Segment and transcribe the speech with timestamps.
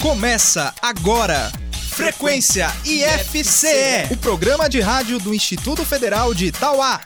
[0.00, 1.50] Começa agora.
[1.90, 7.00] Frequência IFCE, o programa de rádio do Instituto Federal de Itauá.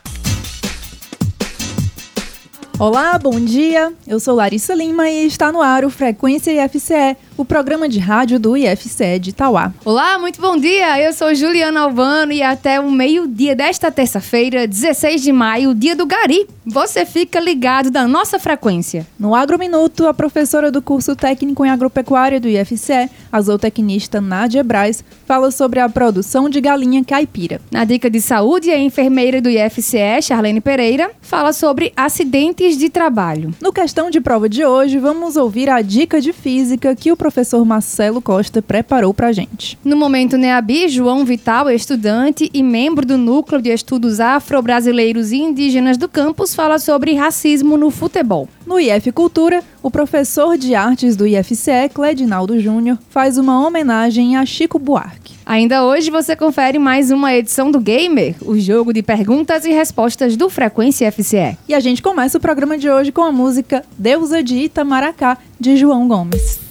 [2.79, 3.93] Olá, bom dia.
[4.07, 8.41] Eu sou Larissa Lima e está no ar o Frequência IFCE, o programa de rádio
[8.41, 9.73] do IFCE de Itauá.
[9.85, 11.01] Olá, muito bom dia.
[11.01, 16.05] Eu sou Juliana Alvano e até o meio-dia desta terça-feira, 16 de maio, dia do
[16.05, 19.07] Gari, você fica ligado da nossa frequência.
[19.17, 25.05] No Agrominuto, a professora do curso técnico em agropecuária do IFCE, a zootecnista Nádia Braz,
[25.25, 27.61] fala sobre a produção de galinha caipira.
[27.71, 33.55] Na dica de saúde, a enfermeira do IFCE, Charlene Pereira, fala sobre acidentes de trabalho.
[33.63, 37.28] No questão de prova de hoje, vamos ouvir a dica de física que o professor
[37.65, 39.79] Marcelo Costa preparou pra gente.
[39.85, 45.97] No momento NEABI, João Vital, estudante e membro do Núcleo de Estudos Afro-Brasileiros e Indígenas
[45.97, 48.49] do campus, fala sobre racismo no futebol.
[48.67, 54.45] No IF Cultura, o professor de artes do IFCE, Cledinaldo Júnior, faz uma homenagem a
[54.45, 55.35] Chico Buarque.
[55.47, 60.37] Ainda hoje você confere mais uma edição do Gamer, o jogo de perguntas e respostas
[60.37, 61.57] do Frequência FCE.
[61.67, 65.75] E a gente começa o programa de hoje com a música Deusa de Itamaracá, de
[65.75, 66.68] João Gomes.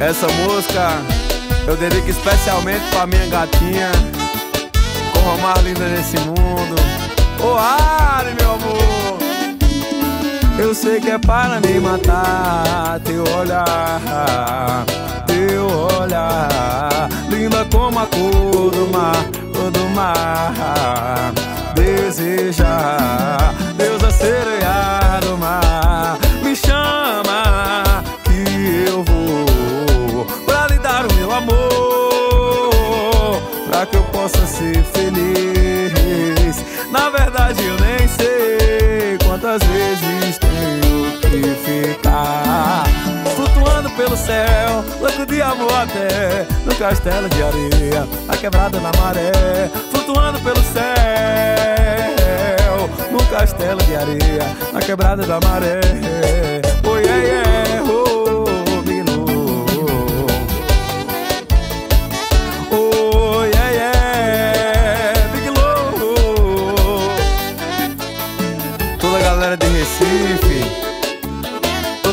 [0.00, 1.02] Essa música
[1.66, 3.90] eu dedico especialmente pra minha gatinha,
[5.12, 6.76] como a mais linda nesse mundo.
[7.40, 9.18] Ô Ari, meu amor,
[10.58, 13.00] eu sei que é para me matar.
[13.00, 14.84] Teu olhar,
[15.26, 15.66] teu
[16.00, 21.32] olhar, linda como a cor do mar, cor do mar.
[21.74, 25.07] Desejar, Deus a sereia
[34.28, 36.64] possa ser feliz.
[36.90, 42.84] Na verdade eu nem sei quantas vezes tenho que ficar
[43.34, 49.70] flutuando pelo céu, louco de amor até no castelo de areia, a quebrada na maré,
[49.90, 50.84] flutuando pelo céu,
[53.10, 55.80] no castelo de areia, na quebrada da maré.
[56.84, 57.57] Oh yeah, yeah,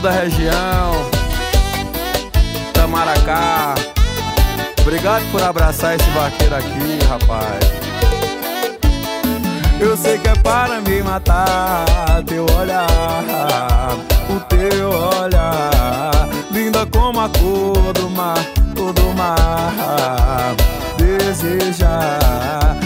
[0.05, 1.09] toda a região,
[2.73, 3.73] Tamaracá.
[4.81, 7.59] Obrigado por abraçar esse vaqueiro aqui, rapaz.
[9.79, 13.97] Eu sei que é para me matar teu olhar,
[14.29, 14.89] o teu
[15.23, 18.37] olhar, linda como a cor do mar,
[18.77, 20.55] cor do mar.
[20.97, 22.77] Desejar,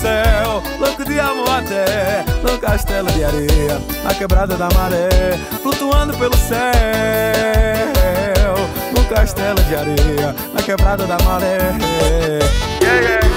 [0.00, 6.36] céu, louco de amor até no castelo de areia, na quebrada da maré, flutuando pelo
[6.36, 6.60] céu,
[8.96, 11.58] no castelo de areia, na quebrada da maré.
[12.82, 13.30] Yeah, yeah.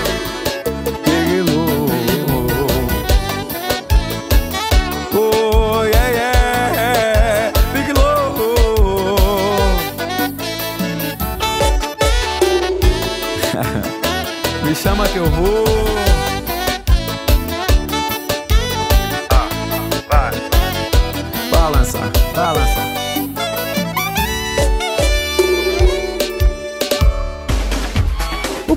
[14.66, 15.73] Me chama que eu vou.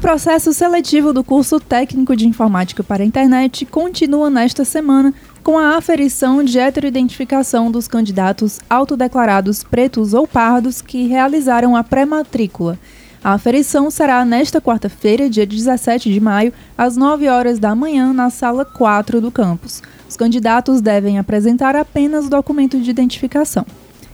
[0.07, 5.13] Processo seletivo do curso técnico de informática para a internet continua nesta semana
[5.43, 12.79] com a aferição de heteroidentificação dos candidatos autodeclarados pretos ou pardos que realizaram a pré-matrícula.
[13.23, 18.31] A aferição será nesta quarta-feira, dia 17 de maio, às 9 horas da manhã, na
[18.31, 19.83] sala 4 do campus.
[20.09, 23.67] Os candidatos devem apresentar apenas o documento de identificação.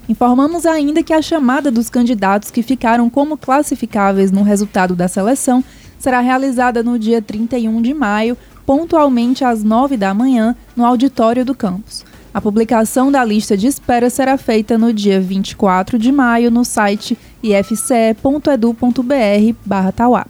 [0.08, 5.62] Informamos ainda que a chamada dos candidatos que ficaram como classificáveis no resultado da seleção
[6.02, 11.54] será realizada no dia 31 de maio, pontualmente às 9 da manhã, no auditório do
[11.54, 12.04] campus.
[12.34, 17.16] A publicação da lista de espera será feita no dia 24 de maio no site
[17.40, 20.26] ifce.edu.br/tauá.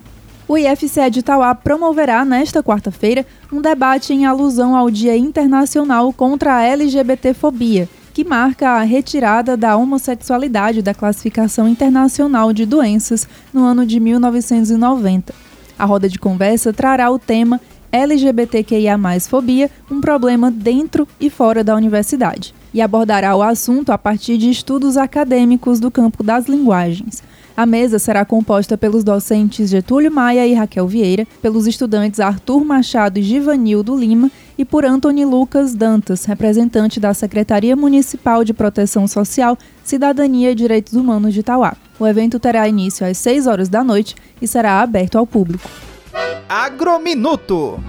[0.47, 6.57] O IFCE de Tauá promoverá nesta quarta-feira um debate em alusão ao Dia Internacional contra
[6.57, 13.87] a LGBTfobia, que marca a retirada da homossexualidade da classificação internacional de doenças no ano
[13.87, 15.33] de 1990.
[15.83, 22.55] A roda de conversa trará o tema LGBTQIA+-fobia um problema dentro e fora da universidade,
[22.73, 27.21] e abordará o assunto a partir de estudos acadêmicos do campo das linguagens.
[27.57, 33.19] A mesa será composta pelos docentes Getúlio Maia e Raquel Vieira, pelos estudantes Arthur Machado
[33.19, 34.31] e Givanildo Lima
[34.63, 40.93] e por Antony Lucas Dantas, representante da Secretaria Municipal de Proteção Social, Cidadania e Direitos
[40.93, 41.75] Humanos de Itauá.
[41.99, 45.69] O evento terá início às 6 horas da noite e será aberto ao público.
[46.49, 47.83] Agrominuto.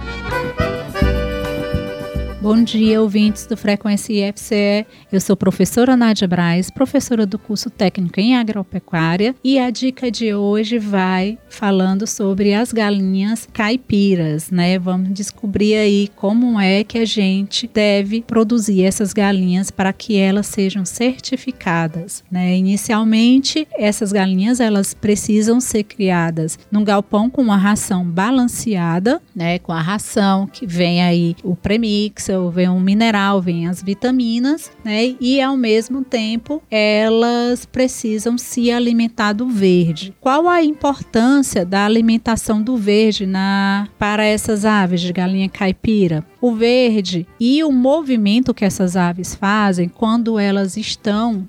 [2.44, 4.86] Bom dia, ouvintes do Frequência IFCE.
[5.10, 10.34] Eu sou professora Nádia Braz, professora do curso técnico em agropecuária, e a dica de
[10.34, 14.78] hoje vai falando sobre as galinhas caipiras, né?
[14.78, 20.46] Vamos descobrir aí como é que a gente deve produzir essas galinhas para que elas
[20.46, 22.58] sejam certificadas, né?
[22.58, 29.58] Inicialmente, essas galinhas elas precisam ser criadas num galpão com uma ração balanceada, né?
[29.60, 35.14] Com a ração que vem aí o premix, vem um mineral, vem as vitaminas, né?
[35.20, 40.14] E ao mesmo tempo elas precisam se alimentar do verde.
[40.20, 46.24] Qual a importância da alimentação do verde na para essas aves de galinha caipira?
[46.44, 51.48] O verde e o movimento que essas aves fazem quando elas estão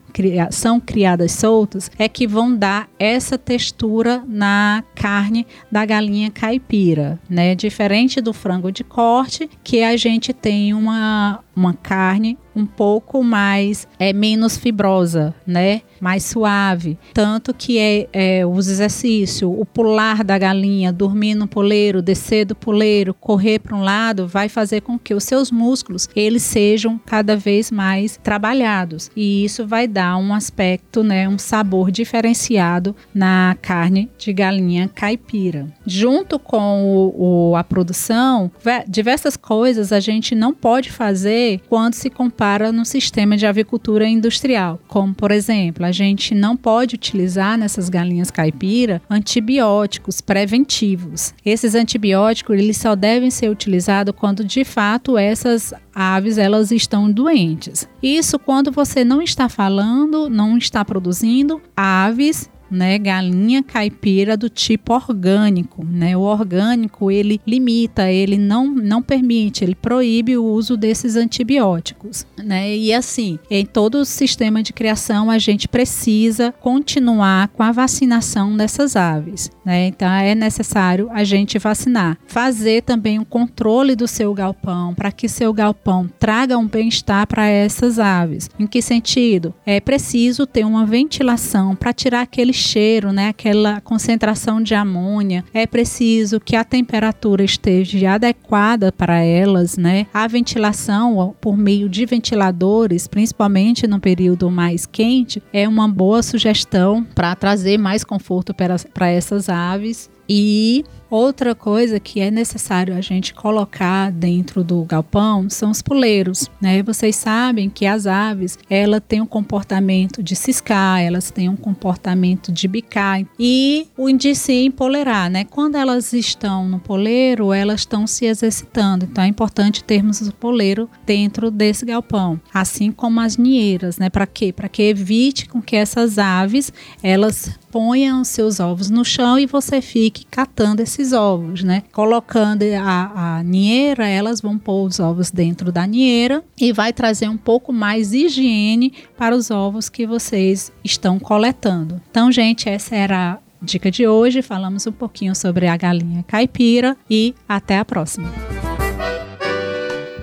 [0.51, 7.53] são criadas soltas é que vão dar essa textura na carne da galinha caipira, né?
[7.55, 13.87] Diferente do frango de corte, que a gente tem uma, uma carne um pouco mais
[13.99, 15.81] é menos fibrosa, né?
[15.99, 16.97] Mais suave.
[17.13, 22.55] Tanto que é, é os exercícios, o pular da galinha, dormir no poleiro, descer do
[22.55, 27.35] poleiro, correr para um lado, vai fazer com que os seus músculos eles sejam cada
[27.35, 34.09] vez mais trabalhados e isso vai dar um aspecto, né, um sabor diferenciado na carne
[34.17, 35.67] de galinha caipira.
[35.85, 38.51] Junto com o, o, a produção,
[38.87, 44.07] diversas coisas a gente não pode fazer quando se compara para no sistema de avicultura
[44.07, 51.33] industrial, como por exemplo, a gente não pode utilizar nessas galinhas caipira antibióticos preventivos.
[51.45, 57.89] Esses antibióticos eles só devem ser utilizados quando de fato essas aves elas estão doentes.
[58.01, 64.93] Isso quando você não está falando, não está produzindo aves né, galinha caipira do tipo
[64.93, 66.15] orgânico, né?
[66.15, 72.75] O orgânico ele limita, ele não não permite, ele proíbe o uso desses antibióticos, né?
[72.75, 78.55] E assim, em todo o sistema de criação a gente precisa continuar com a vacinação
[78.55, 79.87] dessas aves, né?
[79.87, 85.27] Então é necessário a gente vacinar, fazer também um controle do seu galpão para que
[85.27, 88.49] seu galpão traga um bem-estar para essas aves.
[88.59, 89.53] Em que sentido?
[89.65, 95.43] É preciso ter uma ventilação para tirar aquele cheiro, né, aquela concentração de amônia.
[95.53, 100.07] É preciso que a temperatura esteja adequada para elas, né?
[100.13, 107.03] A ventilação por meio de ventiladores, principalmente no período mais quente, é uma boa sugestão
[107.03, 110.09] para trazer mais conforto para essas aves.
[110.27, 110.83] E
[111.15, 116.83] Outra coisa que é necessário a gente colocar dentro do galpão são os puleiros, né?
[116.83, 122.51] Vocês sabem que as aves, ela tem um comportamento de ciscar, elas têm um comportamento
[122.51, 125.45] de bicar e o de se empolerar, né?
[125.45, 129.05] Quando elas estão no poleiro, elas estão se exercitando.
[129.05, 134.09] Então é importante termos o poleiro dentro desse galpão, assim como as ninheiras, né?
[134.09, 134.51] Para quê?
[134.51, 139.81] Para que evite com que essas aves, elas ponham seus ovos no chão e você
[139.81, 141.83] fique catando esses ovos, né?
[141.91, 147.27] Colocando a, a ninheira, elas vão pôr os ovos dentro da ninheira e vai trazer
[147.27, 152.01] um pouco mais higiene para os ovos que vocês estão coletando.
[152.09, 154.41] Então, gente, essa era a dica de hoje.
[154.41, 158.31] Falamos um pouquinho sobre a galinha caipira e até a próxima.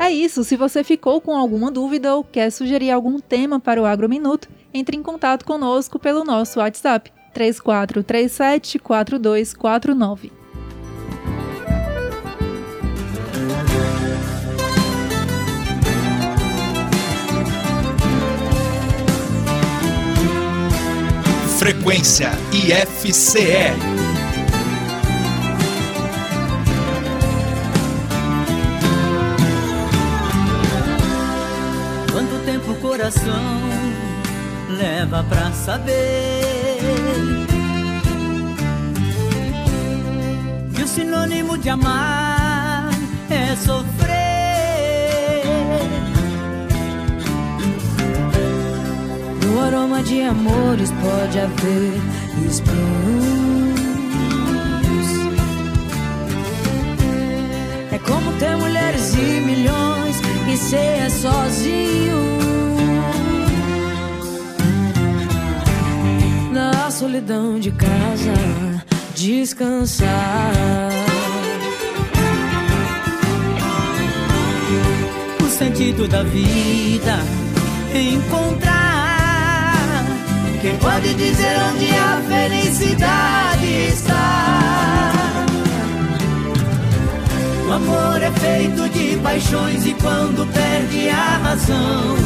[0.01, 0.43] É isso.
[0.43, 4.97] Se você ficou com alguma dúvida ou quer sugerir algum tema para o Agrominuto, entre
[4.97, 10.43] em contato conosco pelo nosso WhatsApp 3437 4249.
[21.63, 23.47] Frequência IFCE.
[32.11, 33.33] Quanto tempo o coração
[34.77, 36.52] leva pra saber
[40.75, 42.91] que o sinônimo de amar
[43.31, 44.13] é sofrer?
[49.45, 51.93] No aroma de amores pode haver
[52.49, 53.43] espinhos.
[57.93, 60.17] É como ter mulheres e milhões
[60.53, 62.23] e ser sozinho.
[66.53, 68.33] Na solidão de casa,
[69.23, 70.91] descansar.
[75.41, 77.21] o sentido da vida
[77.95, 79.75] encontrar.
[80.61, 85.13] Quem pode dizer onde a felicidade está?
[87.69, 92.17] O amor é feito de paixões e quando perde a razão,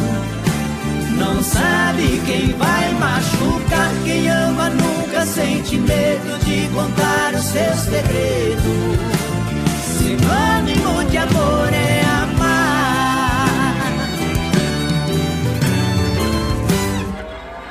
[1.16, 3.92] não sabe quem vai machucar.
[4.04, 8.96] Quem ama nunca sente medo de contar o seu segredo.
[9.99, 13.46] Sinônimo de amor é amar.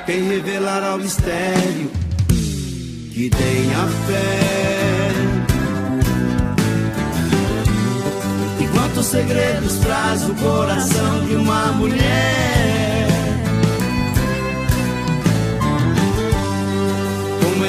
[0.06, 1.90] Quem revelará o mistério
[3.12, 4.76] que tenha fé.
[9.06, 12.85] Segredos traz o coração de uma mulher?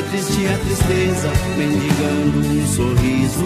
[0.09, 3.45] Triste a tristeza, mendigando um sorriso.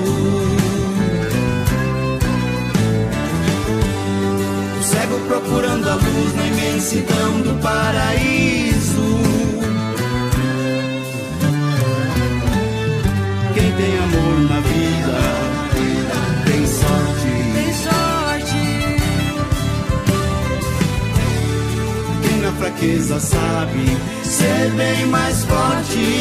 [4.79, 9.19] O cego procurando a luz na imensidão do paraíso.
[13.53, 15.19] Quem tem amor na vida
[16.45, 17.31] tem sorte.
[17.53, 18.59] Tem sorte.
[22.21, 26.20] Quem na fraqueza sabe Ser bem mais forte.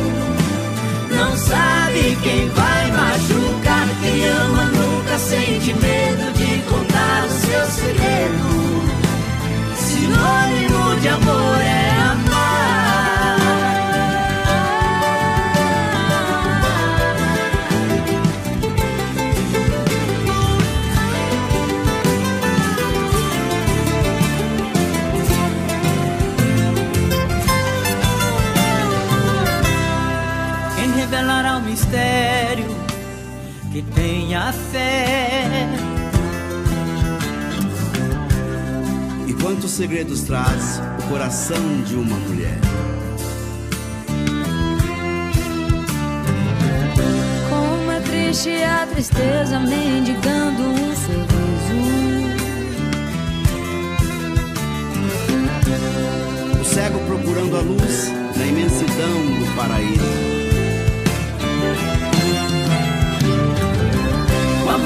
[1.21, 3.87] não sabe quem vai machucar.
[4.01, 8.41] Quem ama nunca sente medo de contar o seu segredo.
[9.77, 12.30] Sinônimo de amor é amar.
[34.01, 35.45] Tenha fé.
[39.27, 42.57] E quantos segredos traz o coração de uma mulher?
[47.47, 51.91] Como é triste a tristeza mendigando um sorriso.
[56.59, 60.30] O cego procurando a luz na imensidão do paraíso.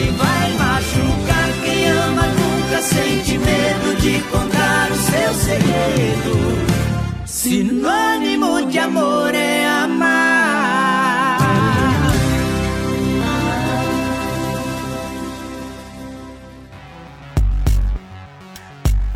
[0.00, 1.48] quem vai machucar.
[1.62, 6.40] Quem ama nunca sente medo de contar o seu segredo.
[7.26, 9.89] Sinônimo de amor é amar.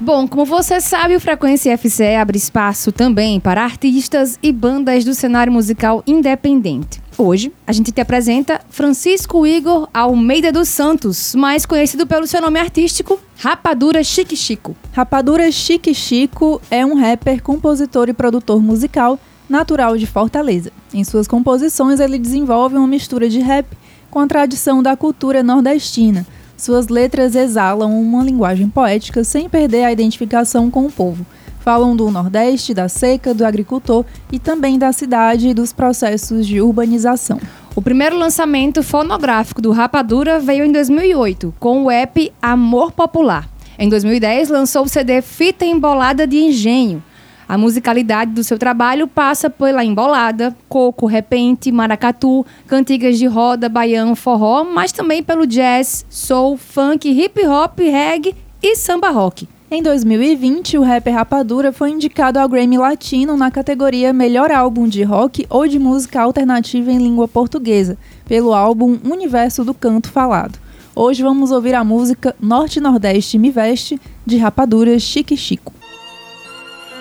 [0.05, 5.15] Bom, como você sabe, o Frequência FCE abre espaço também para artistas e bandas do
[5.15, 7.03] cenário musical independente.
[7.17, 12.61] Hoje, a gente te apresenta Francisco Igor Almeida dos Santos, mais conhecido pelo seu nome
[12.61, 14.77] artístico, Rapadura Chique Chico.
[14.93, 19.19] Rapadura Chique Chico é um rapper, compositor e produtor musical
[19.49, 20.71] natural de Fortaleza.
[20.93, 23.67] Em suas composições, ele desenvolve uma mistura de rap
[24.11, 26.27] com a tradição da cultura nordestina.
[26.57, 31.27] Suas letras exalam uma linguagem poética sem perder a identificação com o povo.
[31.61, 36.61] Falam do Nordeste, da seca, do agricultor e também da cidade e dos processos de
[36.61, 37.41] urbanização.
[37.75, 43.49] O primeiro lançamento fonográfico do Rapadura veio em 2008, com o app Amor Popular.
[43.77, 47.03] Em 2010, lançou o CD Fita Embolada de Engenho.
[47.49, 54.17] A musicalidade do seu trabalho passa pela embolada, coco, repente, maracatu, cantigas de roda, baião,
[54.17, 59.47] forró, mas também pelo jazz, soul, funk, hip hop, reggae e samba rock.
[59.71, 65.03] Em 2020, o rapper Rapadura foi indicado ao Grammy Latino na categoria Melhor Álbum de
[65.03, 70.59] Rock ou de Música Alternativa em Língua Portuguesa, pelo álbum Universo do Canto Falado.
[70.95, 75.73] Hoje vamos ouvir a música Norte Nordeste Me Veste, de Rapadura Chique Chico.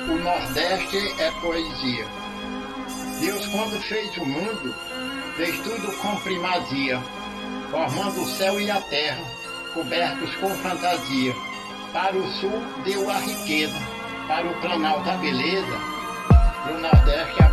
[0.06, 2.06] O Nordeste é poesia.
[3.22, 4.76] Deus, quando fez o mundo,
[5.38, 7.02] fez tudo com primazia,
[7.72, 9.24] formando o céu e a terra,
[9.74, 11.34] cobertos com fantasia.
[11.94, 13.80] Para o sul deu a riqueza,
[14.28, 15.80] para o planalto a beleza,
[16.64, 17.50] para o Nordeste a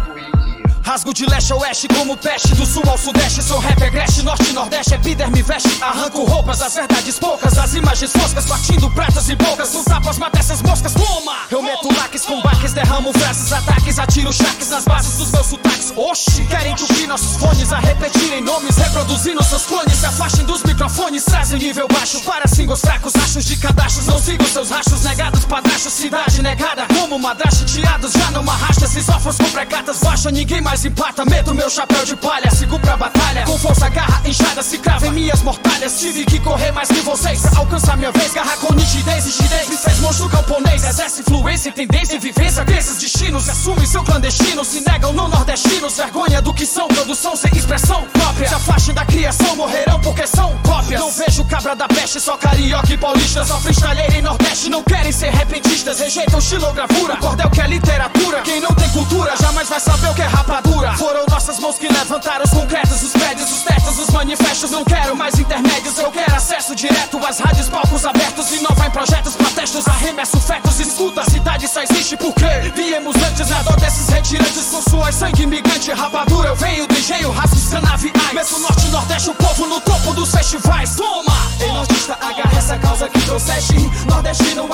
[0.90, 4.52] Rasgo de leste a oeste como peste Do sul ao sudeste sou rap agreste Norte
[4.52, 9.72] nordeste epiderme veste Arranco roupas, as verdades poucas As imagens foscas partindo pratas e bocas
[9.72, 11.46] Os tapas mata essas moscas, toma!
[11.48, 15.92] Eu meto laques com baques Derramo frases, ataques Atiro chaques nas bases dos meus sotaques
[15.94, 16.44] Oxi!
[16.46, 21.60] Querem tupir nossos fones A repetirem nomes Reproduzindo seus clones Se afastem dos microfones Trazem
[21.60, 26.42] nível baixo Para singles fracos Achos de cadastros Não sigo seus rachos Negados padrachos Cidade
[26.42, 30.84] negada Como madrasta Tiados já não arrasta Esses órfãos com pregatas Baixa ninguém mais mais
[30.84, 33.44] empata, meto meu chapéu de palha, sigo pra batalha.
[33.44, 35.98] Com força, garra inchada, se crava em minhas mortalhas.
[36.00, 38.32] Tive que correr mais que vocês pra alcançar minha vez.
[38.32, 40.84] Garra com nitidez e chidez, me fez monstro camponês.
[40.84, 43.48] Exerce influência, tendência e vivência desses destinos.
[43.48, 45.96] Assume seu clandestino, se negam no nordestinos.
[45.96, 48.48] Vergonha do que são, produção sem expressão própria.
[48.48, 51.00] Se afastem da criação, morrerão porque são cópias.
[51.00, 53.44] Não vejo cabra da peste, só carioca e paulista.
[53.44, 56.00] Só freestyleira em nordeste, não querem ser repentistas.
[56.00, 58.40] Rejeitam estilogravura, cordel que é literatura.
[58.42, 60.59] Quem não tem cultura jamais vai saber o que é rapaz
[60.98, 64.70] Foram nossas mãos que levantaram os concretos, os prédios, os tetos, os manifestos.
[64.70, 68.52] Não quero mais intermédios, eu quero acesso direto às rádios, palcos abertos.
[68.52, 70.78] Inovar em projetos, protestos, arremesso fetos.
[70.78, 74.66] Escuta, a cidade só existe porque viemos antes na dor desses retirantes.
[74.70, 76.48] Com suas sangue imigrante, rapadura.
[76.50, 78.32] Eu venho do engenho, rasgos canaviais.
[78.32, 80.96] Meto norte e nordeste, o povo no topo dos festivais.
[80.96, 81.50] Toma!
[81.60, 83.74] Ei, nordista, agarra essa causa que trouxeste.
[84.06, 84.66] Nordestino,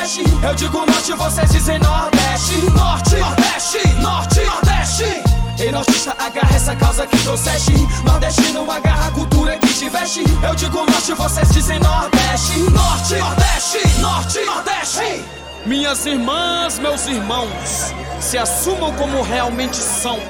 [0.00, 2.56] Eu digo norte, vocês dizem nordeste.
[2.70, 4.40] Norte, nordeste, norte.
[4.44, 5.22] Nordeste.
[5.58, 7.72] Ei, nordista, agarra essa causa que trouxeste.
[8.04, 10.22] Nordestino, agarra a cultura que te veste.
[10.40, 12.60] Eu digo norte, vocês dizem nordeste.
[12.70, 15.24] Norte, nordeste, norte, nordeste.
[15.66, 20.20] Minhas irmãs, meus irmãos, se assumam como realmente são.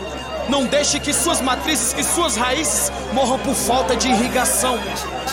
[0.48, 4.78] Não deixe que suas matrizes, que suas raízes morram por falta de irrigação.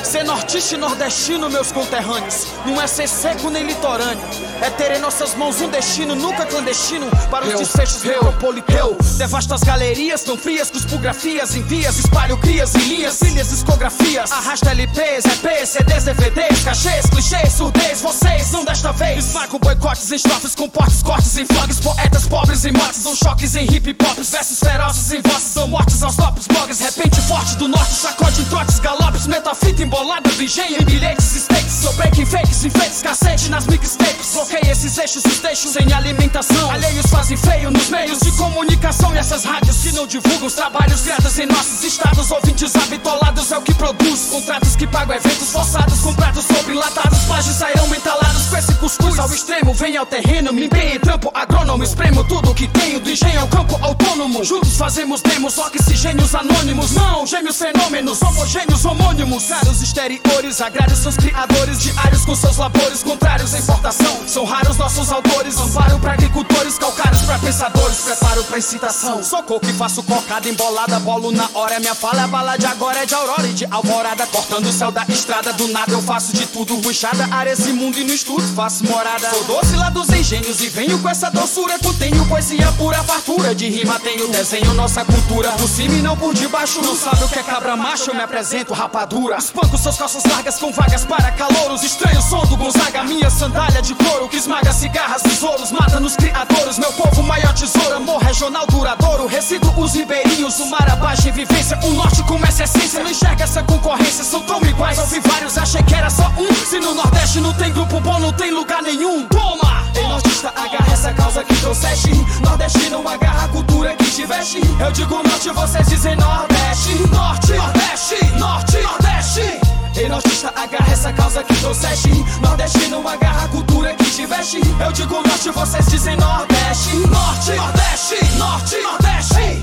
[0.05, 4.23] Ser nortista e nordestino, meus conterrâneos, não é ser seco nem litorâneo.
[4.61, 9.17] É ter em nossas mãos um destino nunca clandestino para os eu, desfechos metropolitanos.
[9.17, 14.31] Devasta as galerias, tão frias, cuspografias, envias, espalho crias em linhas, ilhas, discografias.
[14.31, 18.01] Arrasta LPs, EPs, CDs, DVDs, cachês, clichês, surdez.
[18.01, 19.25] Vocês não desta vez.
[19.25, 23.55] Esmago boicotes em estrofes, com portes, cortes em vlogs, poetas pobres em mortes, dão choques
[23.55, 26.79] em hip hops, versos ferozes em vozes, dão mortes aos tops, blogs.
[26.79, 31.25] Repente forte do norte, sacode em trotes, galopes, metafita em embolada do engenho em bilhetes,
[31.25, 34.33] stakes Sou breaking fakes, enfeites, cacete nas mixtapes.
[34.33, 36.71] Bloquei esses eixos, os deixo sem alimentação.
[36.71, 39.13] Alheios fazem feio nos meios de comunicação.
[39.13, 42.31] E essas rádios que não divulgam os trabalhos criados em nossos estados.
[42.31, 44.29] Ouvintes habitolados é o que produz.
[44.31, 49.19] Contratos que pagam eventos forçados Com pratos sobrelatados, plágios sairão entalados Com esse cuscuz.
[49.19, 51.29] Ao extremo, vem ao terreno Me empenho em trampo.
[51.33, 52.99] Agrônomo, espremo tudo que tenho.
[52.99, 54.43] Do engenho ao campo autônomo.
[54.43, 56.91] Juntos fazemos demos, só que se gênios anônimos.
[56.91, 59.45] Não, gêmeos fenômenos, homogêneos homônimos.
[59.45, 64.27] Caros exteriores, agrários seus criadores diários com seus labores contrários à importação.
[64.27, 69.23] São raros nossos autores, amparo pra agricultores, calcários pra pensadores, preparo pra incitação.
[69.23, 71.79] Sou coco e faço cocada embolada, bolo na hora.
[71.79, 74.25] Minha fala é bala de agora, é de aurora e de alvorada.
[74.27, 76.77] Cortando o céu da estrada, do nada eu faço de tudo.
[76.77, 79.29] Buchada, área esse mundo e no estudo faço morada.
[79.29, 81.77] Sou doce lá dos engenhos e venho com essa doçura.
[81.77, 83.99] Contenho poesia pura, fartura de rima.
[83.99, 85.51] Tenho desenho, nossa cultura.
[85.51, 86.81] Por cima e não por debaixo.
[86.81, 89.37] Não sabe o que é cabra macho, eu me apresento rapadura.
[89.75, 91.83] Com suas calças largas com vagas para calouros.
[91.83, 96.79] Estranho som do Gonzaga, minha sandália de couro que esmaga cigarras, tesouros, mata nos criadores.
[96.79, 99.27] Meu povo, maior tesouro, amor regional duradouro.
[99.27, 101.77] Resido os ribeirinhos, o mar abaixo em vivência.
[101.83, 104.97] O norte começa a essência, não enxerga essa concorrência, são tão iguais.
[104.97, 106.53] Ouvi vários, achei que era só um.
[106.65, 109.27] Se no Nordeste não tem grupo bom, não tem lugar nenhum.
[109.27, 109.83] Toma!
[109.93, 112.11] Ei, nordista, agarra essa causa que trouxeste.
[112.41, 114.61] Nordestino, agarra a cultura que te veste.
[114.79, 116.95] Eu digo norte, vocês dizem Nordeste.
[117.11, 119.64] Norte, Nordeste, Norte, Nordeste.
[119.97, 122.09] Ei, nordista, agarra essa causa que trouxeste.
[122.41, 126.97] Nordestino, agarra a cultura que te veste Eu digo norte, vocês dizem nordeste.
[126.97, 129.61] Norte, nordeste, norte, nordeste.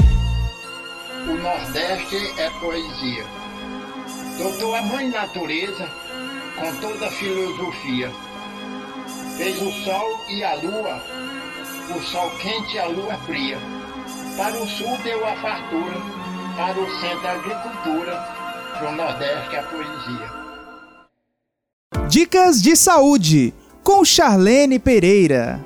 [1.29, 3.27] O nordeste é poesia.
[4.39, 5.87] Doutor a mãe natureza
[6.59, 8.11] com toda filosofia.
[9.37, 11.03] Fez o sol e a lua,
[11.95, 13.59] o sol quente e a lua fria.
[14.39, 16.01] Para o sul deu a fartura,
[16.57, 18.42] para o centro a agricultura,
[18.83, 20.43] para o nordeste a poesia.
[22.09, 25.65] Dicas de saúde com Charlene Pereira.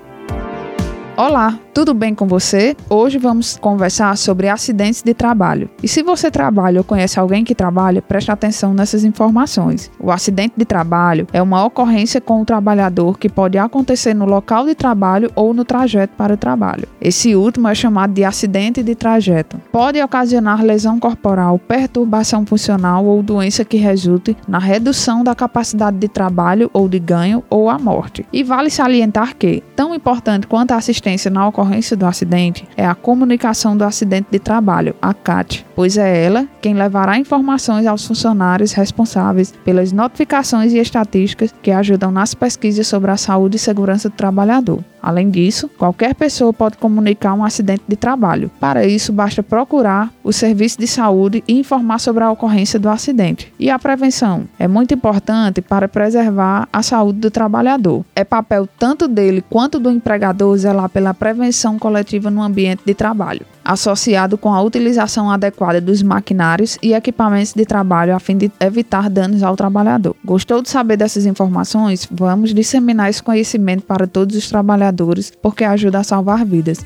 [1.18, 2.76] Olá, tudo bem com você?
[2.90, 5.70] Hoje vamos conversar sobre acidentes de trabalho.
[5.82, 9.90] E se você trabalha ou conhece alguém que trabalha, preste atenção nessas informações.
[9.98, 14.66] O acidente de trabalho é uma ocorrência com o trabalhador que pode acontecer no local
[14.66, 16.86] de trabalho ou no trajeto para o trabalho.
[17.00, 19.58] Esse último é chamado de acidente de trajeto.
[19.72, 26.08] Pode ocasionar lesão corporal, perturbação funcional ou doença que resulte na redução da capacidade de
[26.08, 28.26] trabalho ou de ganho ou a morte.
[28.30, 32.84] E vale salientar que, tão importante quanto a assistência assistência na ocorrência do acidente é
[32.84, 38.04] a comunicação do acidente de trabalho, a CAT, pois é ela quem levará informações aos
[38.04, 44.08] funcionários responsáveis pelas notificações e estatísticas que ajudam nas pesquisas sobre a saúde e segurança
[44.08, 44.82] do trabalhador.
[45.06, 48.50] Além disso, qualquer pessoa pode comunicar um acidente de trabalho.
[48.58, 53.52] Para isso, basta procurar o serviço de saúde e informar sobre a ocorrência do acidente.
[53.56, 58.04] E a prevenção é muito importante para preservar a saúde do trabalhador.
[58.16, 63.46] É papel tanto dele quanto do empregador zelar pela prevenção coletiva no ambiente de trabalho
[63.66, 69.10] associado com a utilização adequada dos maquinários e equipamentos de trabalho a fim de evitar
[69.10, 70.14] danos ao trabalhador.
[70.24, 72.08] Gostou de saber dessas informações?
[72.10, 76.78] Vamos disseminar esse conhecimento para todos os trabalhadores, porque ajuda a salvar vidas.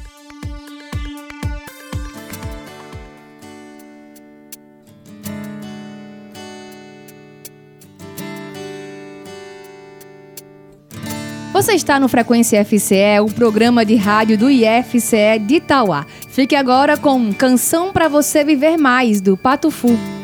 [11.60, 16.06] Você está no Frequência FCE, o programa de rádio do IFCE de Itauá.
[16.40, 20.19] Fique agora com Canção para Você Viver Mais, do Pato Fu.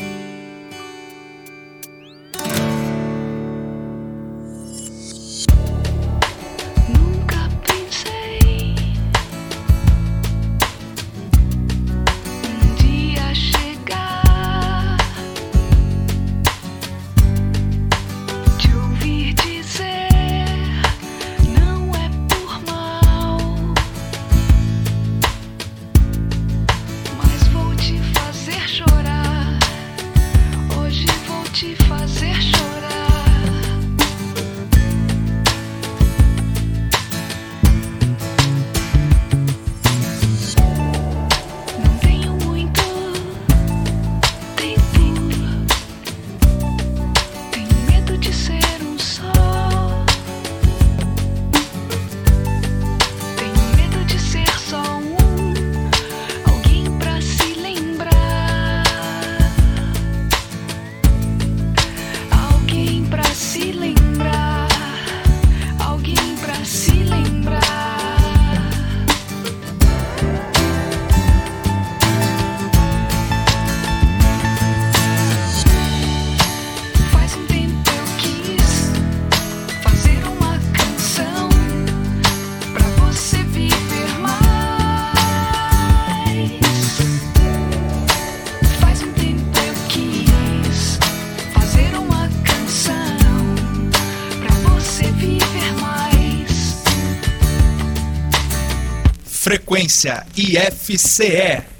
[99.87, 101.76] Frequência IFCE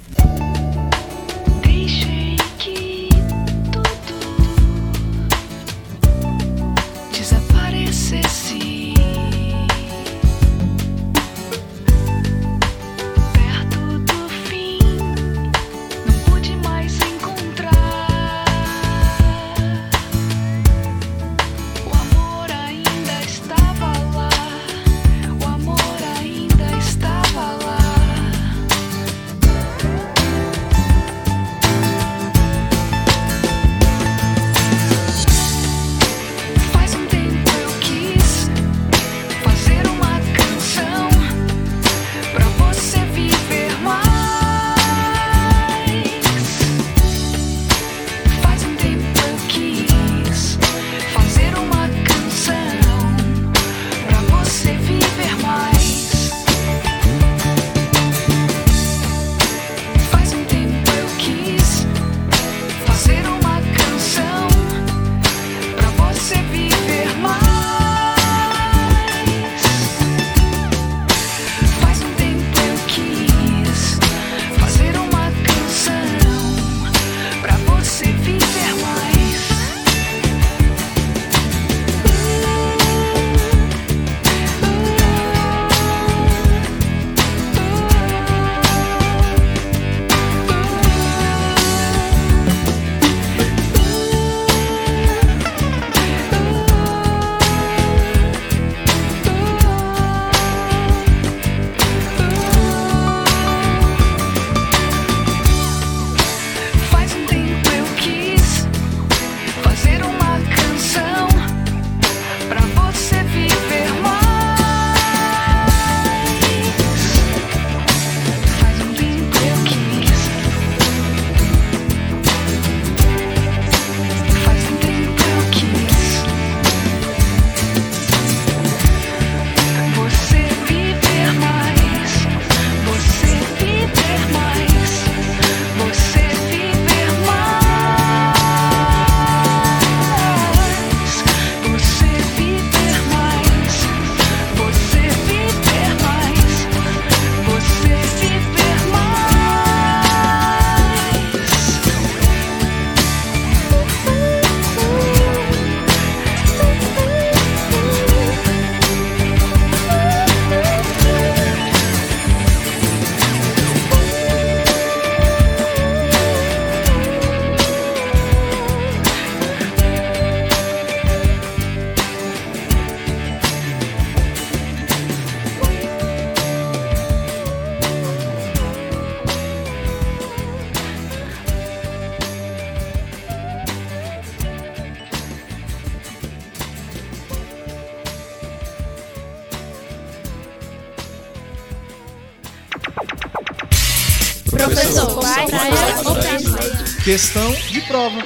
[197.03, 198.23] Questão de prova.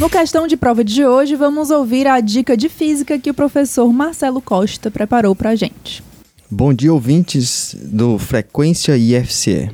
[0.00, 3.92] No questão de prova de hoje, vamos ouvir a dica de física que o professor
[3.92, 6.02] Marcelo Costa preparou para a gente.
[6.50, 9.70] Bom dia, ouvintes do Frequência IFCE.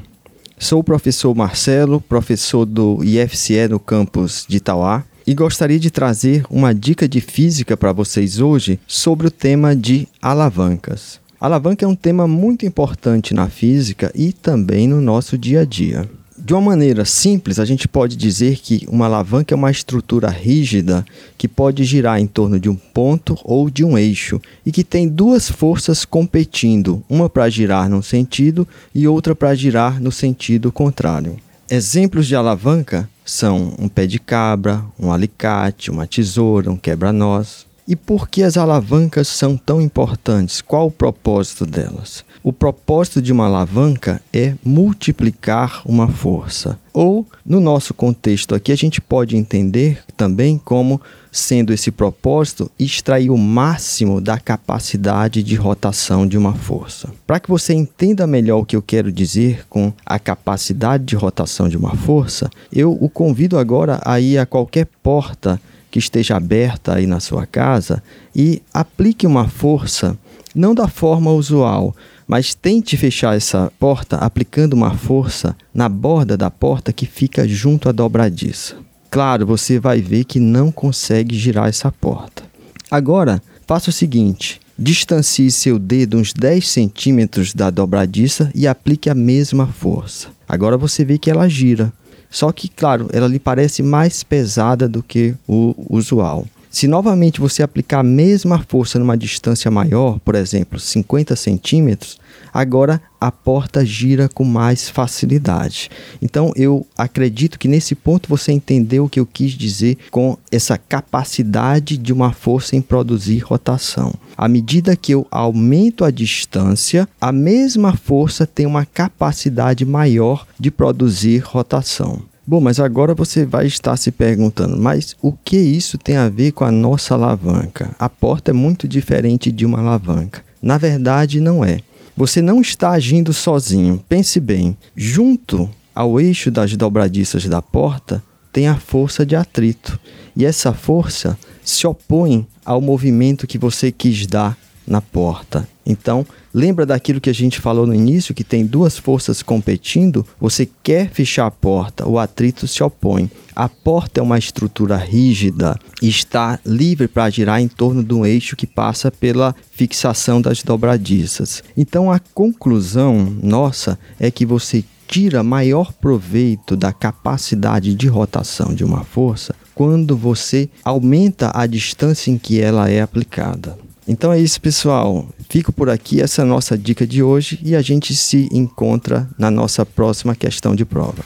[0.59, 6.45] Sou o professor Marcelo, professor do IFCE no campus de Itauá, e gostaria de trazer
[6.51, 11.19] uma dica de física para vocês hoje sobre o tema de alavancas.
[11.39, 16.09] Alavanca é um tema muito importante na física e também no nosso dia a dia.
[16.39, 21.05] De uma maneira simples, a gente pode dizer que uma alavanca é uma estrutura rígida
[21.37, 25.09] que pode girar em torno de um ponto ou de um eixo e que tem
[25.09, 31.37] duas forças competindo, uma para girar num sentido e outra para girar no sentido contrário.
[31.69, 37.67] Exemplos de alavanca são um pé de cabra, um alicate, uma tesoura, um quebra-nós.
[37.89, 40.61] E por que as alavancas são tão importantes?
[40.61, 42.25] Qual o propósito delas?
[42.43, 46.77] O propósito de uma alavanca é multiplicar uma força.
[46.93, 53.31] Ou, no nosso contexto aqui, a gente pode entender também como sendo esse propósito extrair
[53.31, 57.13] o máximo da capacidade de rotação de uma força.
[57.27, 61.69] Para que você entenda melhor o que eu quero dizer com a capacidade de rotação
[61.69, 66.95] de uma força, eu o convido agora a ir a qualquer porta que esteja aberta
[66.95, 68.03] aí na sua casa
[68.35, 70.19] e aplique uma força
[70.55, 71.95] não da forma usual,
[72.27, 77.89] mas tente fechar essa porta aplicando uma força na borda da porta que fica junto
[77.89, 78.75] à dobradiça.
[79.11, 82.43] Claro, você vai ver que não consegue girar essa porta.
[82.91, 89.15] Agora, faça o seguinte: distancie seu dedo uns 10 centímetros da dobradiça e aplique a
[89.15, 90.29] mesma força.
[90.49, 91.93] Agora você vê que ela gira.
[92.37, 96.45] Só que, claro, ela lhe parece mais pesada do que o usual.
[96.77, 102.19] Se novamente você aplicar a mesma força numa distância maior, por exemplo, 50 centímetros,
[102.53, 105.89] agora a porta gira com mais facilidade.
[106.21, 110.77] Então eu acredito que nesse ponto você entendeu o que eu quis dizer com essa
[110.77, 114.13] capacidade de uma força em produzir rotação.
[114.37, 120.71] À medida que eu aumento a distância, a mesma força tem uma capacidade maior de
[120.71, 122.21] produzir rotação.
[122.49, 126.53] Bom, mas agora você vai estar se perguntando, mas o que isso tem a ver
[126.53, 127.91] com a nossa alavanca?
[127.99, 130.45] A porta é muito diferente de uma alavanca.
[130.63, 131.81] Na verdade, não é.
[132.17, 134.01] Você não está agindo sozinho.
[134.09, 139.99] Pense bem, junto ao eixo das dobradiças da porta tem a força de atrito.
[140.37, 144.57] E essa força se opõe ao movimento que você quis dar
[144.87, 145.69] na porta.
[145.85, 150.27] Então, lembra daquilo que a gente falou no início, que tem duas forças competindo?
[150.41, 153.31] Você quer fechar a porta, o atrito se opõe.
[153.55, 158.27] A porta é uma estrutura rígida e está livre para girar em torno de um
[158.27, 161.63] eixo que passa pela fixação das dobradiças.
[161.77, 168.85] Então, a conclusão nossa é que você tira maior proveito da capacidade de rotação de
[168.85, 173.79] uma força quando você aumenta a distância em que ela é aplicada.
[174.09, 175.27] Então é isso, pessoal.
[175.49, 179.29] Fico por aqui, essa é a nossa dica de hoje e a gente se encontra
[179.39, 181.25] na nossa próxima questão de prova.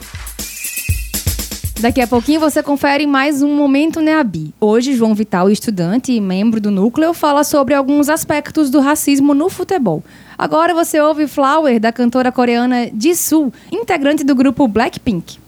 [1.81, 4.53] Daqui a pouquinho você confere mais um Momento Neabi.
[4.61, 9.49] Hoje, João Vital, estudante e membro do núcleo, fala sobre alguns aspectos do racismo no
[9.49, 10.05] futebol.
[10.37, 15.38] Agora você ouve Flower, da cantora coreana Jisoo, integrante do grupo Blackpink.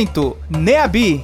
[0.00, 1.22] Momento Neabi.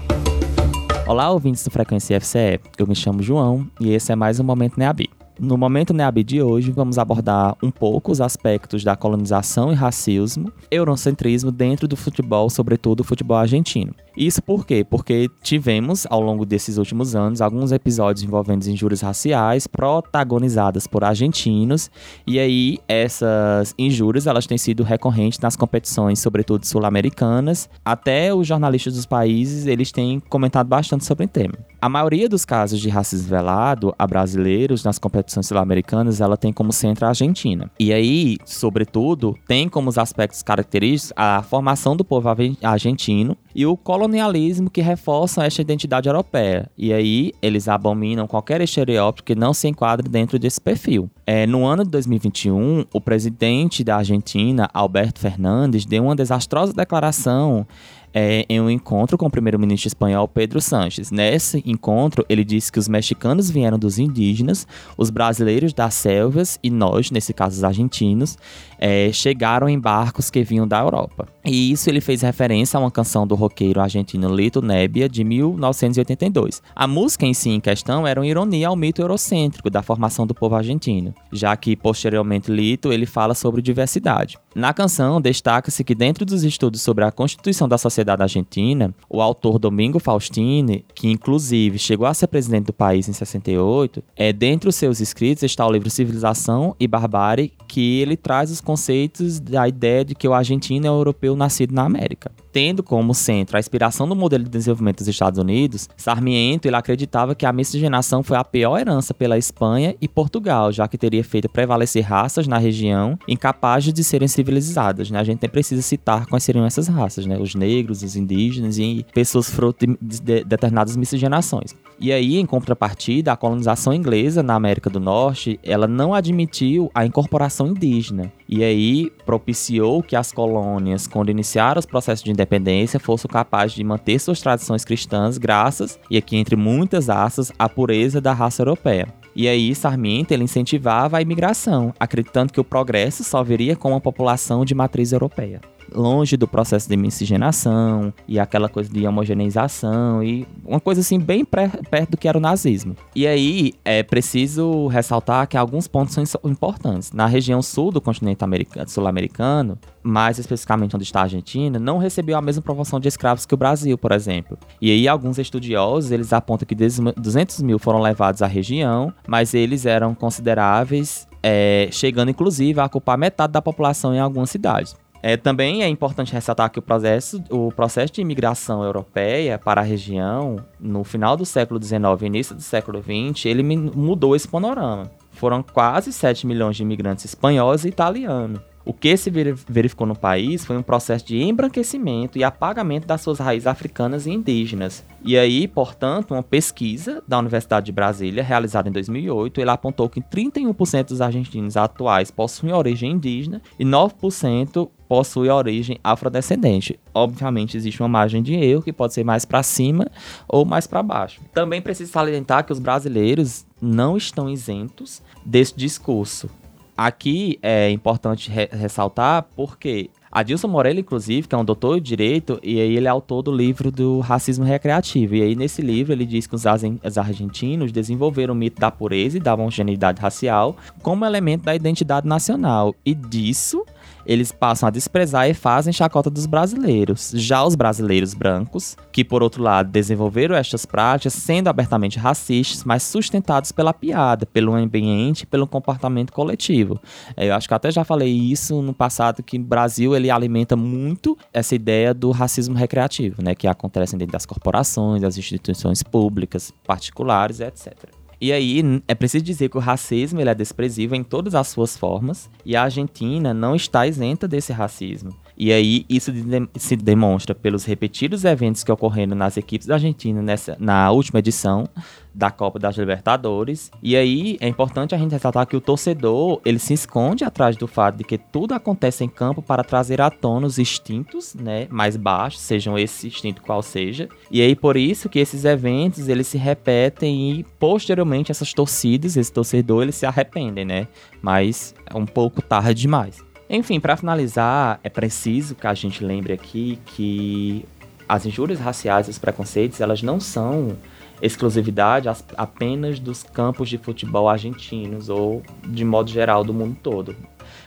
[1.07, 2.61] Olá, ouvintes do Frequência FCE.
[2.77, 5.09] Eu me chamo João e esse é mais um Momento Neabi.
[5.39, 10.51] No momento NEAB de hoje, vamos abordar um pouco os aspectos da colonização e racismo,
[10.71, 13.95] eurocentrismo dentro do futebol, sobretudo o futebol argentino.
[14.17, 14.83] Isso por quê?
[14.89, 21.91] Porque tivemos, ao longo desses últimos anos, alguns episódios envolvendo injúrias raciais protagonizadas por argentinos,
[22.27, 27.69] e aí essas injúrias elas têm sido recorrentes nas competições, sobretudo sul-americanas.
[27.85, 31.59] Até os jornalistas dos países, eles têm comentado bastante sobre o tema.
[31.81, 36.73] A maioria dos casos de racismo velado a brasileiros nas competições sul-americanas, ela tem como
[36.73, 37.71] centro a Argentina.
[37.79, 42.29] E aí, sobretudo, tem como os aspectos característicos a formação do povo
[42.63, 46.71] argentino e o colonialismo que reforçam esta identidade europeia.
[46.77, 51.11] E aí, eles abominam qualquer estereótipo que não se enquadre dentro desse perfil.
[51.27, 57.67] É, no ano de 2021, o presidente da Argentina, Alberto Fernandes, deu uma desastrosa declaração
[58.13, 61.11] é, em um encontro com o primeiro-ministro espanhol Pedro Sanches.
[61.11, 66.71] Nesse encontro, ele disse que os mexicanos vieram dos indígenas, os brasileiros das selvas e
[66.71, 68.39] nós, nesse caso os argentinos,
[68.79, 71.29] é, chegaram em barcos que vinham da Europa.
[71.45, 76.63] E isso ele fez referência a uma canção do roqueiro argentino Lito Nebbia, de 1982.
[76.75, 80.35] A música em si em questão era uma ironia ao mito eurocêntrico da formação do
[80.35, 84.39] povo argentino, já que posteriormente Lito ele fala sobre diversidade.
[84.57, 89.59] Na canção, destaca-se que dentro dos estudos sobre a constituição da sociedade argentina, o autor
[89.59, 94.75] Domingo Faustini, que inclusive chegou a ser presidente do país em 68, é dentre os
[94.75, 100.07] seus escritos está o livro Civilização e Barbárie, que ele traz os conceitos da ideia
[100.07, 102.33] de que o argentino é um europeu nascido na América.
[102.57, 107.35] Tendo como centro a inspiração do modelo de desenvolvimento dos Estados Unidos, Sarmiento ele acreditava
[107.35, 111.51] que a miscigenação foi a pior herança pela Espanha e Portugal, já que teria feito
[111.51, 115.11] prevalecer raças na região incapazes de serem civilizadas.
[115.11, 115.19] Né?
[115.19, 117.37] A gente nem precisa citar quais seriam essas raças, né?
[117.39, 121.75] os negros, os indígenas e pessoas fruto de, de determinadas miscigenações.
[122.01, 127.05] E aí, em contrapartida, a colonização inglesa na América do Norte, ela não admitiu a
[127.05, 128.33] incorporação indígena.
[128.49, 133.83] E aí propiciou que as colônias, quando iniciaram os processos de independência, fossem capazes de
[133.83, 139.09] manter suas tradições cristãs graças, e aqui entre muitas asas, à pureza da raça europeia.
[139.35, 144.01] E aí Sarmiento ele incentivava a imigração, acreditando que o progresso só viria com uma
[144.01, 145.61] população de matriz europeia
[145.97, 151.45] longe do processo de miscigenação e aquela coisa de homogeneização e uma coisa assim bem
[151.45, 152.95] perto do que era o nazismo.
[153.15, 157.13] E aí é preciso ressaltar que alguns pontos são importantes.
[157.13, 158.45] Na região sul do continente
[158.87, 163.55] sul-americano, mais especificamente onde está a Argentina, não recebeu a mesma proporção de escravos que
[163.55, 164.59] o Brasil, por exemplo.
[164.81, 169.87] E aí alguns estudiosos, eles apontam que 200 mil foram levados à região, mas eles
[169.87, 174.95] eram consideráveis, é, chegando inclusive a ocupar metade da população em algumas cidades.
[175.29, 179.85] É, também é importante ressaltar que o processo, o processo de imigração europeia para a
[179.85, 185.11] região, no final do século XIX e início do século XX, ele mudou esse panorama.
[185.33, 188.61] Foram quase 7 milhões de imigrantes espanhóis e italianos.
[188.89, 193.41] O que se verificou no país foi um processo de embranquecimento e apagamento das suas
[193.41, 195.05] raízes africanas e indígenas.
[195.25, 200.21] E aí, portanto, uma pesquisa da Universidade de Brasília, realizada em 2008, ele apontou que
[200.21, 206.97] 31% dos argentinos atuais possuem origem indígena e 9% possui origem afrodescendente.
[207.13, 210.07] Obviamente existe uma margem de erro que pode ser mais para cima
[210.47, 211.41] ou mais para baixo.
[211.53, 216.49] Também preciso salientar que os brasileiros não estão isentos desse discurso.
[216.97, 222.61] Aqui é importante re ressaltar porque Adilson Morelli, inclusive, que é um doutor de direito,
[222.63, 225.35] e aí ele é autor do livro do racismo recreativo.
[225.35, 226.65] E aí nesse livro ele diz que os,
[227.05, 232.27] os argentinos desenvolveram o mito da pureza e da homogeneidade racial como elemento da identidade
[232.27, 232.95] nacional.
[233.05, 233.85] E disso
[234.27, 237.33] eles passam a desprezar e fazem chacota dos brasileiros.
[237.35, 243.03] Já os brasileiros brancos, que por outro lado desenvolveram estas práticas sendo abertamente racistas, mas
[243.03, 247.01] sustentados pela piada, pelo ambiente, pelo comportamento coletivo.
[247.37, 250.77] É, eu acho que até já falei isso no passado que o Brasil ele alimenta
[250.77, 256.73] muito essa ideia do racismo recreativo, né, que acontece dentro das corporações, das instituições públicas,
[256.85, 258.16] particulares, etc.
[258.41, 261.97] E aí é preciso dizer que o racismo ele é desprezível em todas as suas
[261.97, 265.35] formas e a Argentina não está isenta desse racismo.
[265.57, 266.33] E aí isso
[266.75, 271.89] se demonstra pelos repetidos eventos que ocorreram nas equipes da Argentina nessa, na última edição
[272.35, 273.91] da Copa das Libertadores.
[274.03, 277.87] E aí é importante a gente ressaltar que o torcedor, ele se esconde atrás do
[277.87, 282.17] fato de que tudo acontece em campo para trazer à tona os instintos, né, mais
[282.17, 284.29] baixos, sejam esse instinto qual seja.
[284.51, 289.51] E aí por isso que esses eventos, eles se repetem e posteriormente essas torcidas, esse
[289.51, 291.09] torcedor, eles se arrependem, né?
[291.41, 293.46] Mas é um pouco tarde demais.
[293.69, 297.85] Enfim, para finalizar, é preciso que a gente lembre aqui que
[298.29, 300.97] as injúrias raciais, os preconceitos, elas não são
[301.43, 307.37] exclusividade apenas dos campos de futebol argentinos ou de modo geral do mundo todo,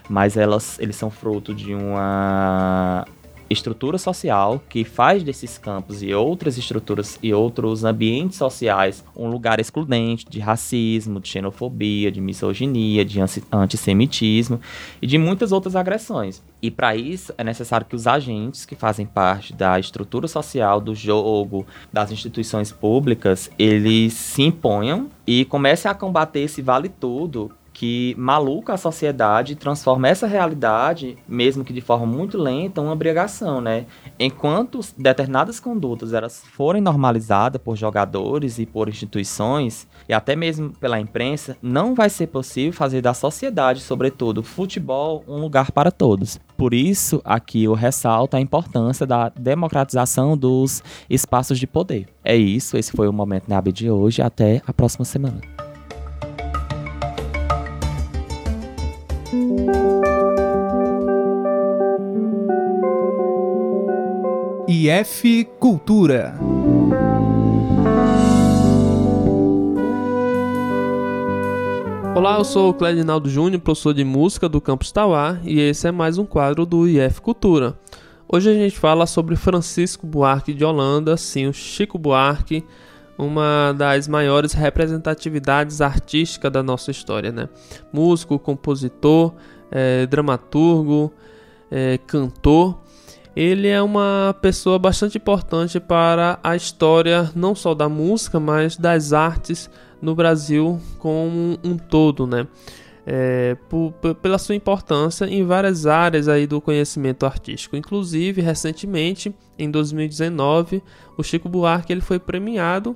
[0.07, 3.05] mas elas eles são fruto de uma
[3.49, 9.59] estrutura social que faz desses campos e outras estruturas e outros ambientes sociais um lugar
[9.59, 13.19] excludente de racismo, de xenofobia, de misoginia, de
[13.51, 14.59] antissemitismo
[15.01, 16.41] e de muitas outras agressões.
[16.61, 20.93] E para isso é necessário que os agentes que fazem parte da estrutura social do
[20.93, 28.13] jogo, das instituições públicas, eles se imponham e comecem a combater esse vale tudo que
[28.17, 33.86] maluca a sociedade transforma essa realidade, mesmo que de forma muito lenta, uma obrigação, né?
[34.19, 40.99] Enquanto determinadas condutas elas forem normalizadas por jogadores e por instituições, e até mesmo pela
[40.99, 46.38] imprensa, não vai ser possível fazer da sociedade, sobretudo futebol, um lugar para todos.
[46.57, 52.09] Por isso, aqui eu ressalto a importância da democratização dos espaços de poder.
[52.25, 55.68] É isso, esse foi o Momento NAB de hoje, até a próxima semana.
[64.82, 66.39] IF Cultura.
[72.15, 75.91] Olá, eu sou o Cledinaldo Júnior, professor de música do Campus Tauá, e esse é
[75.91, 77.77] mais um quadro do IF Cultura.
[78.25, 82.63] Hoje a gente fala sobre Francisco Buarque de Holanda, sim, o Chico Buarque,
[83.17, 87.49] uma das maiores representatividades artísticas da nossa história, né?
[87.91, 89.34] Músico, compositor,
[89.69, 91.11] é, dramaturgo,
[91.69, 92.80] é, cantor.
[93.39, 99.13] Ele é uma pessoa bastante importante para a história não só da música, mas das
[99.13, 99.69] artes
[100.01, 102.45] no Brasil como um todo, né?
[103.07, 103.55] É,
[104.21, 107.77] pela sua importância em várias áreas aí do conhecimento artístico.
[107.77, 110.83] Inclusive, recentemente, em 2019,
[111.17, 112.93] o Chico Buarque ele foi premiado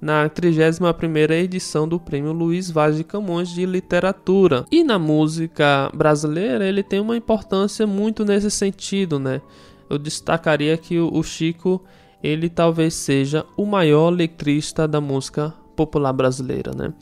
[0.00, 4.64] na 31ª edição do Prêmio Luiz Vaz de Camões de Literatura.
[4.72, 9.42] E na música brasileira ele tem uma importância muito nesse sentido, né?
[9.92, 11.84] Eu destacaria que o Chico
[12.22, 16.94] ele talvez seja o maior letrista da música popular brasileira, né?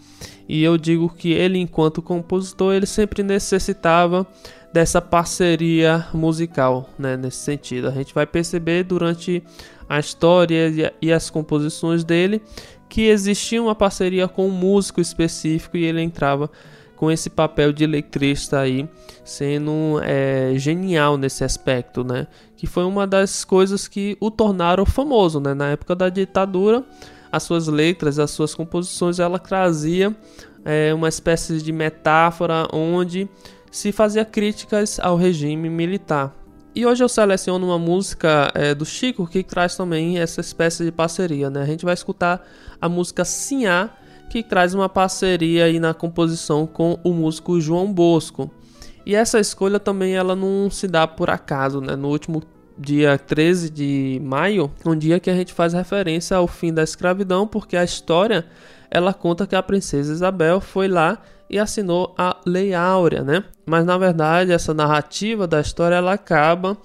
[0.49, 4.27] E eu digo que ele, enquanto compositor, ele sempre necessitava
[4.73, 7.17] dessa parceria musical, né?
[7.17, 9.41] Nesse sentido, a gente vai perceber durante
[9.89, 12.43] a história e as composições dele
[12.89, 16.51] que existia uma parceria com um músico específico e ele entrava
[17.01, 18.87] com esse papel de letrista aí,
[19.25, 22.27] sendo é, genial nesse aspecto, né?
[22.59, 25.55] Que foi uma das coisas que o tornaram famoso, né?
[25.55, 26.85] Na época da ditadura,
[27.33, 30.15] as suas letras, as suas composições, ela trazia
[30.63, 33.27] é, uma espécie de metáfora onde
[33.71, 36.37] se fazia críticas ao regime militar.
[36.75, 40.93] E hoje eu seleciono uma música é, do Chico que traz também essa espécie de
[40.93, 41.63] parceria, né?
[41.63, 42.47] A gente vai escutar
[42.79, 43.89] a música Sinhá,
[44.31, 48.49] que traz uma parceria aí na composição com o músico João Bosco.
[49.05, 51.97] E essa escolha também ela não se dá por acaso, né?
[51.97, 52.41] No último
[52.79, 57.45] dia 13 de maio, um dia que a gente faz referência ao fim da escravidão,
[57.45, 58.47] porque a história
[58.89, 61.19] ela conta que a princesa Isabel foi lá
[61.49, 63.43] e assinou a Lei Áurea, né?
[63.67, 66.79] Mas na verdade essa narrativa da história ela acaba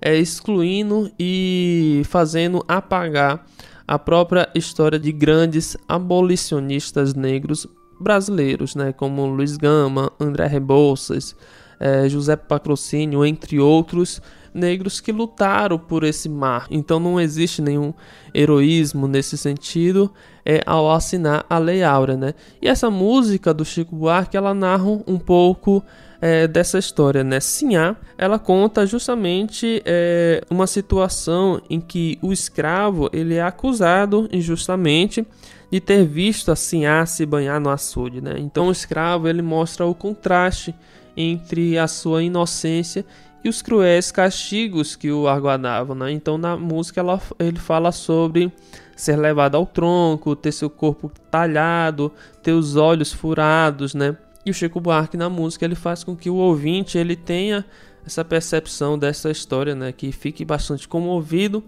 [0.00, 3.46] é, excluindo e fazendo apagar
[3.88, 7.66] a própria história de grandes abolicionistas negros
[7.98, 8.92] brasileiros, né?
[8.92, 11.34] Como Luiz Gama, André Rebouças,
[11.80, 14.20] é, José Patrocínio, entre outros
[14.58, 16.66] negros que lutaram por esse mar.
[16.70, 17.94] Então não existe nenhum
[18.34, 20.12] heroísmo nesse sentido
[20.44, 22.34] é, ao assinar a Lei Áurea, né?
[22.60, 25.82] E essa música do Chico Buarque, ela narra um pouco
[26.20, 27.40] é, dessa história, né?
[27.40, 35.26] Sinhá, ela conta justamente é, uma situação em que o escravo ele é acusado injustamente
[35.70, 38.34] de ter visto a Sinhá se banhar no açude, né?
[38.38, 40.74] Então o escravo ele mostra o contraste
[41.16, 43.04] entre a sua inocência
[43.48, 45.94] os cruéis castigos que o aguardavam.
[45.94, 46.12] Né?
[46.12, 48.52] Então, na música, ela, ele fala sobre
[48.96, 54.16] ser levado ao tronco, ter seu corpo talhado, ter os olhos furados, né?
[54.44, 57.64] E o Chico Buarque na música ele faz com que o ouvinte ele tenha
[58.04, 59.92] essa percepção dessa história, né?
[59.92, 61.62] Que fique bastante comovido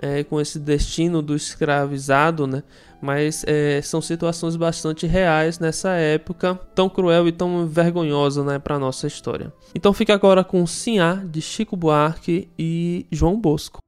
[0.00, 2.62] é, com esse destino do escravizado, né?
[3.00, 8.78] Mas é, são situações bastante reais nessa época tão cruel e tão vergonhosa, né, para
[8.78, 9.52] nossa história.
[9.74, 13.78] Então fica agora com Sinhá de Chico Buarque e João Bosco.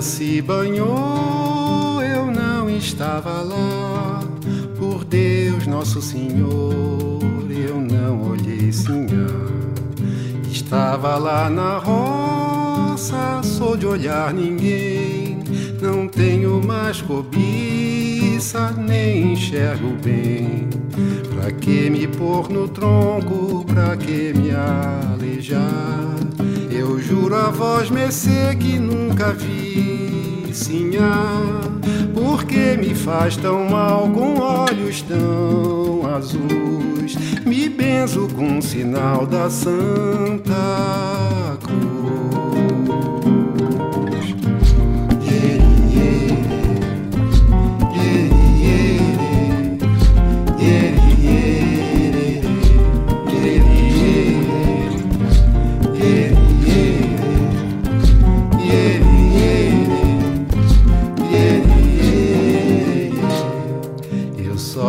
[0.00, 4.22] Se banhou, eu não estava lá.
[4.78, 7.20] Por Deus, Nosso Senhor,
[7.50, 9.26] eu não olhei sinhá.
[10.50, 15.38] Estava lá na roça, sou de olhar ninguém.
[15.80, 20.68] Não tenho mais cobiça, nem enxergo bem.
[21.34, 26.19] Pra que me pôr no tronco, pra que me alejar?
[27.10, 31.60] Juro a voz mercê que nunca vi sinhá.
[32.14, 37.16] Por que me faz tão mal com olhos tão azuis?
[37.44, 40.54] Me benzo com o sinal da Santa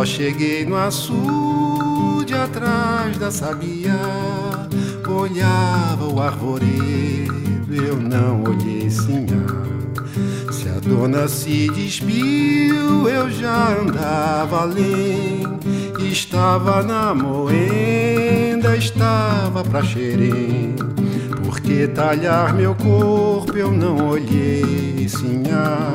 [0.02, 3.99] só cheguei no açude atrás da sabia.
[5.08, 9.45] Olhava o arvoredo, eu não olhei sinhá.
[10.52, 15.43] Se a dona se despiu, eu já andava além.
[15.99, 20.76] Estava na moenda, estava pra xerém.
[21.72, 25.93] Que talhar meu corpo, eu não olhei sinhá.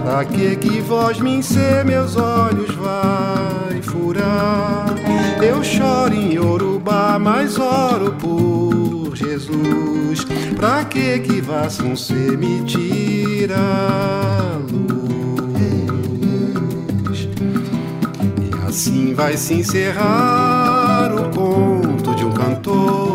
[0.00, 4.94] Pra que que voz me encer, meus olhos vai furar?
[5.42, 10.24] Eu choro em Yorubá, mas oro por Jesus.
[10.54, 15.18] Pra que que Vassum se me tira a luz?
[18.40, 23.11] E assim vai se encerrar o conto de um cantor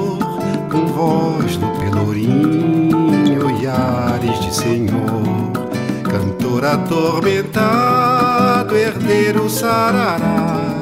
[0.98, 5.52] voz do pelourinho e ares de senhor.
[6.04, 10.82] Cantor atormentado, herdeiro sarará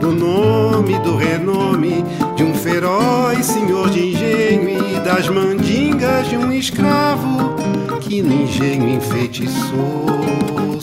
[0.00, 2.04] do nome, do renome
[2.36, 7.56] de um feroz senhor de engenho e das mandingas de um escravo
[8.00, 10.75] que no engenho enfeitiçou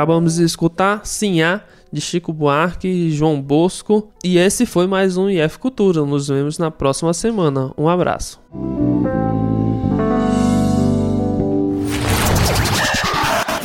[0.00, 1.60] Acabamos de escutar Sinhá,
[1.92, 4.10] de Chico Buarque e João Bosco.
[4.24, 6.02] E esse foi mais um IF Cultura.
[6.06, 7.70] Nos vemos na próxima semana.
[7.76, 8.40] Um abraço.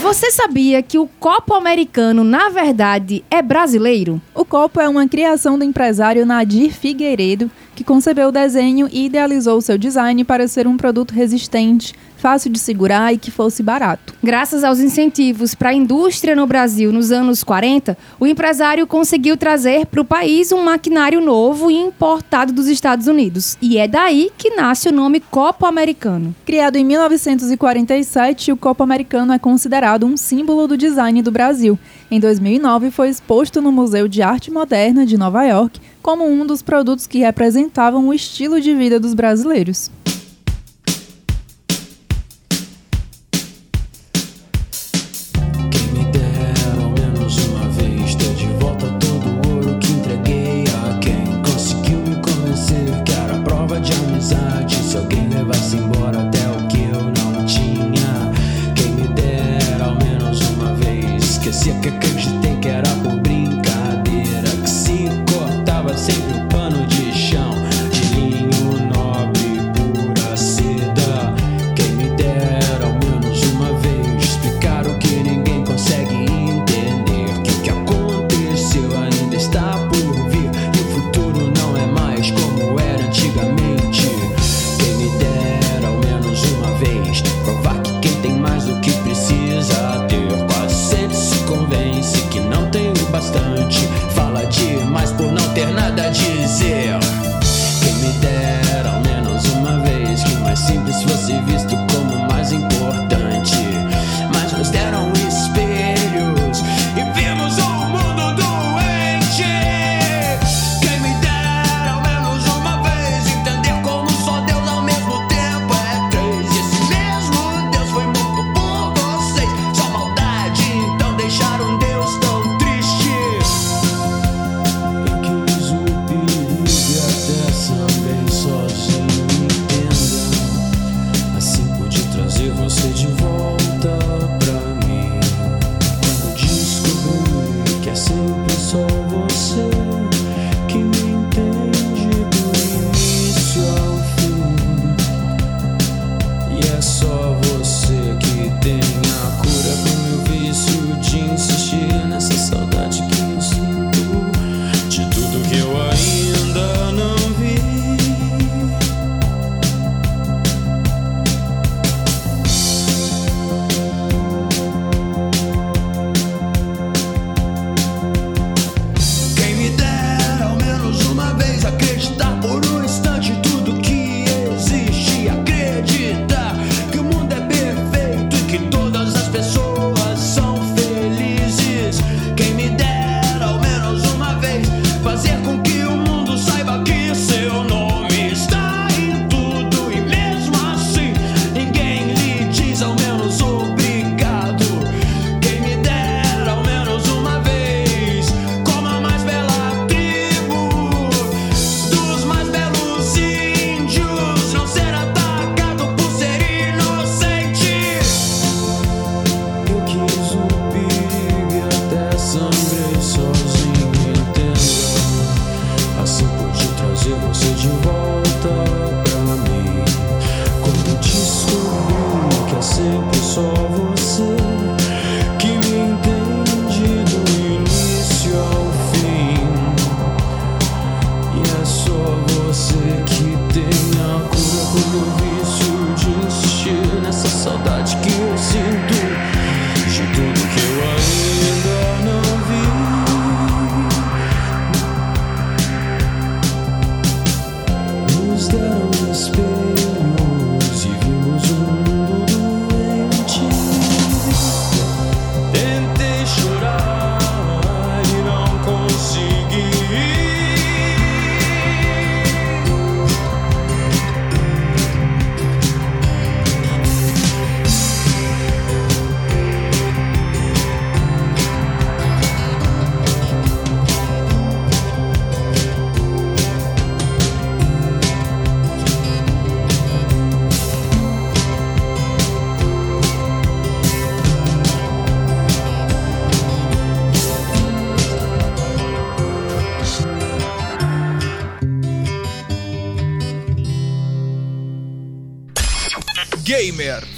[0.02, 4.22] Você sabia que o copo americano, na verdade, é brasileiro?
[4.34, 7.50] O copo é uma criação do empresário Nadir Figueiredo,
[7.86, 13.14] concebeu o desenho e idealizou seu design para ser um produto resistente, fácil de segurar
[13.14, 14.14] e que fosse barato.
[14.24, 19.86] Graças aos incentivos para a indústria no Brasil nos anos 40, o empresário conseguiu trazer
[19.86, 23.58] para o país um maquinário novo e importado dos Estados Unidos.
[23.62, 26.34] E é daí que nasce o nome copo americano.
[26.46, 31.78] Criado em 1947, o copo americano é considerado um símbolo do design do Brasil.
[32.16, 36.62] Em 2009, foi exposto no Museu de Arte Moderna de Nova York como um dos
[36.62, 39.92] produtos que representavam o estilo de vida dos brasileiros.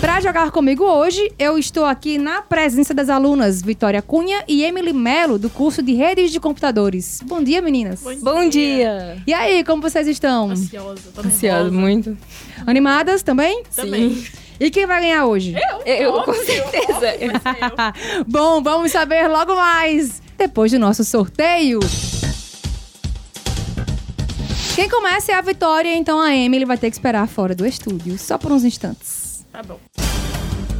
[0.00, 4.94] Para jogar comigo hoje, eu estou aqui na presença das alunas Vitória Cunha e Emily
[4.94, 7.20] Melo, do curso de Redes de Computadores.
[7.22, 8.02] Bom dia, meninas.
[8.22, 9.22] Bom dia.
[9.26, 10.52] E aí, como vocês estão?
[10.52, 12.16] Ansiosa, tô Ansiosa, muito.
[12.66, 13.62] Animadas também?
[13.76, 14.24] Também.
[14.58, 15.54] E quem vai ganhar hoje?
[15.84, 17.14] Eu, eu com certeza.
[18.26, 21.78] Bom, vamos saber logo mais depois do nosso sorteio.
[24.74, 28.18] Quem começa é a Vitória, então a Emily vai ter que esperar fora do estúdio,
[28.18, 29.19] só por uns instantes.
[29.52, 29.78] Tá bom.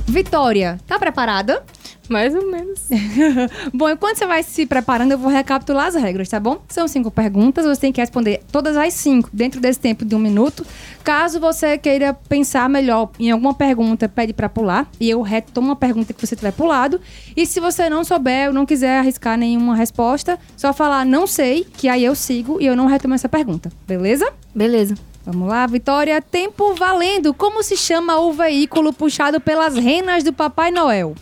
[0.06, 1.62] Vitória, tá preparada?
[2.08, 2.88] Mais ou menos.
[3.72, 6.60] bom, enquanto você vai se preparando, eu vou recapitular as regras, tá bom?
[6.68, 10.18] São cinco perguntas, você tem que responder todas as cinco dentro desse tempo de um
[10.18, 10.66] minuto.
[11.04, 15.76] Caso você queira pensar melhor em alguma pergunta, pede para pular e eu retomo a
[15.76, 17.00] pergunta que você tiver pulado.
[17.36, 21.64] E se você não souber ou não quiser arriscar nenhuma resposta, só falar não sei,
[21.64, 24.32] que aí eu sigo e eu não retomo essa pergunta, beleza?
[24.52, 24.96] Beleza.
[25.24, 26.20] Vamos lá, Vitória.
[26.22, 27.34] Tempo valendo.
[27.34, 31.14] Como se chama o veículo puxado pelas renas do Papai Noel?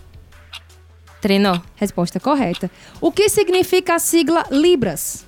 [1.20, 1.60] Trenó.
[1.76, 2.70] Resposta correta.
[3.00, 5.26] O que significa a sigla Libras?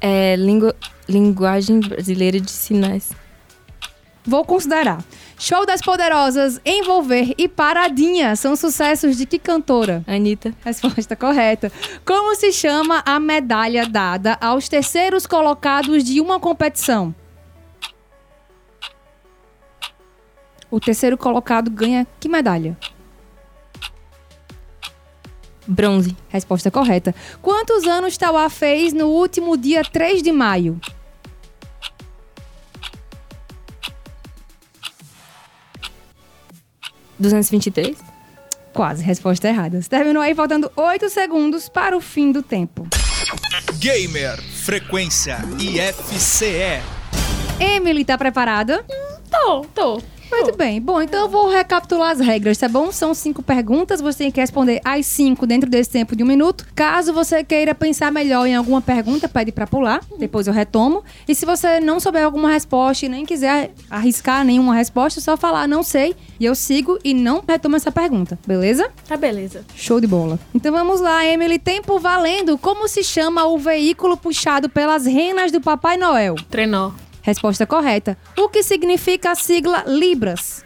[0.00, 0.76] É língua,
[1.08, 3.10] linguagem brasileira de sinais.
[4.24, 5.02] Vou considerar.
[5.38, 10.02] Show das Poderosas, Envolver e Paradinha são sucessos de que cantora?
[10.04, 10.52] Anitta.
[10.64, 11.70] Resposta correta.
[12.04, 17.14] Como se chama a medalha dada aos terceiros colocados de uma competição?
[20.68, 22.76] O terceiro colocado ganha que medalha?
[25.68, 26.16] Bronze.
[26.28, 27.14] Resposta correta.
[27.40, 30.80] Quantos anos Tauá fez no último dia 3 de maio?
[37.72, 37.98] Três.
[38.72, 39.80] Quase, resposta errada.
[39.80, 42.86] Você terminou aí faltando 8 segundos para o fim do tempo.
[43.78, 46.82] Gamer Frequência IFCE.
[47.60, 48.84] Emily, tá preparada?
[49.30, 50.02] Tô, tô.
[50.30, 50.80] Muito bem.
[50.80, 52.92] Bom, então eu vou recapitular as regras, tá bom?
[52.92, 56.66] São cinco perguntas, você tem que responder as cinco dentro desse tempo de um minuto.
[56.74, 61.02] Caso você queira pensar melhor em alguma pergunta, pede pra pular, depois eu retomo.
[61.26, 65.36] E se você não souber alguma resposta e nem quiser arriscar nenhuma resposta, é só
[65.36, 68.90] falar não sei e eu sigo e não retomo essa pergunta, beleza?
[69.06, 69.64] Tá beleza.
[69.74, 70.38] Show de bola.
[70.54, 71.58] Então vamos lá, Emily.
[71.58, 72.56] Tempo valendo.
[72.58, 76.34] Como se chama o veículo puxado pelas renas do Papai Noel?
[76.48, 76.92] Trenó.
[77.28, 78.16] Resposta correta.
[78.38, 80.64] O que significa a sigla Libras?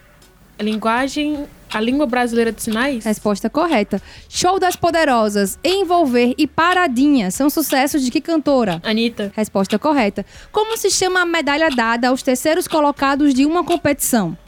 [0.56, 1.44] A linguagem.
[1.68, 3.04] A língua brasileira de sinais?
[3.04, 4.00] Resposta correta.
[4.28, 8.80] Show das Poderosas, Envolver e Paradinha são sucessos de que cantora?
[8.84, 9.32] Anitta.
[9.34, 10.24] Resposta correta.
[10.52, 14.38] Como se chama a medalha dada aos terceiros colocados de uma competição?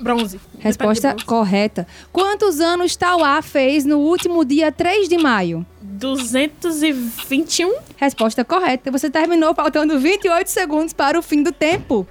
[0.00, 0.40] Bronze.
[0.58, 1.24] Resposta bronze.
[1.24, 1.86] correta.
[2.12, 5.66] Quantos anos Tauá fez no último dia 3 de maio?
[5.82, 7.74] 221.
[7.96, 8.90] Resposta correta.
[8.90, 12.06] Você terminou faltando 28 segundos para o fim do tempo.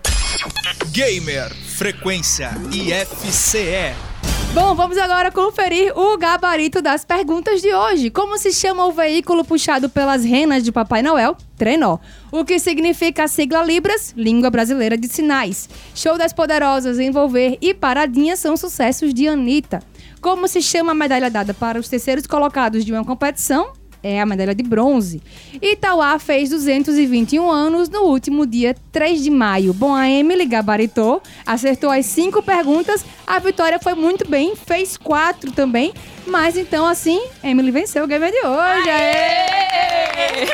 [0.92, 4.09] Gamer Frequência IFCE.
[4.54, 8.10] Bom, vamos agora conferir o gabarito das perguntas de hoje.
[8.10, 11.38] Como se chama o veículo puxado pelas renas de Papai Noel?
[11.56, 12.00] Trenó.
[12.32, 14.14] O que significa a sigla Libras?
[14.18, 15.70] Língua Brasileira de Sinais.
[15.94, 19.84] Show das Poderosas, Envolver e Paradinha são sucessos de Anitta.
[20.20, 23.79] Como se chama a medalha dada para os terceiros colocados de uma competição?
[24.04, 25.22] É a medalha de bronze.
[25.62, 29.74] Itauá fez 221 anos no último dia 3 de maio.
[29.74, 35.52] Bom, a Emily gabaritou, acertou as cinco perguntas, a Vitória foi muito bem, fez quatro
[35.52, 35.94] também,
[36.28, 38.90] mas então assim, Emily venceu o game de hoje.
[38.90, 40.48] Aê!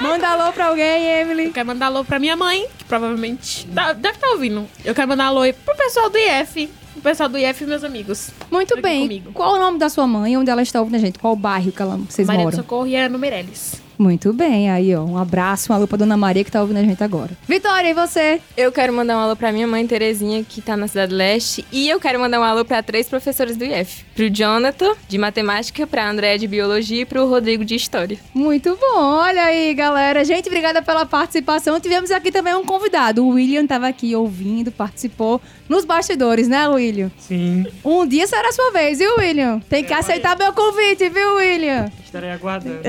[0.00, 1.44] Manda alô pra alguém, Emily.
[1.46, 4.66] Eu quero mandar alô pra minha mãe, que provavelmente tá- deve estar ouvindo.
[4.84, 6.68] Eu quero mandar alô pro pessoal do IF.
[6.96, 8.30] O pessoal do IF e meus amigos.
[8.50, 9.22] Muito bem.
[9.32, 10.36] Qual o nome da sua mãe?
[10.36, 11.18] Onde ela está ouvindo a gente?
[11.18, 12.56] Qual o bairro que ela, vocês Maria do moram?
[12.58, 13.82] Socorro e Ana Meirelles.
[13.98, 16.82] Muito bem, aí ó, um abraço, uma alô pra Dona Maria que tá ouvindo a
[16.82, 17.30] gente agora.
[17.46, 18.40] Vitória, e você?
[18.56, 21.64] Eu quero mandar um alô pra minha mãe Terezinha, que tá na Cidade Leste.
[21.70, 24.04] E eu quero mandar um alô pra três professores do IF.
[24.14, 28.18] Pro Jonathan, de Matemática, pra André, de Biologia e pro Rodrigo, de História.
[28.34, 30.24] Muito bom, olha aí, galera.
[30.24, 31.78] Gente, obrigada pela participação.
[31.78, 33.24] Tivemos aqui também um convidado.
[33.24, 35.40] O William tava aqui ouvindo, participou
[35.72, 37.10] nos bastidores, né, William?
[37.18, 37.66] Sim.
[37.82, 39.58] Um dia será a sua vez, viu, William?
[39.68, 41.90] Tem que aceitar meu convite, viu, William?
[42.04, 42.80] Estarei aguardando.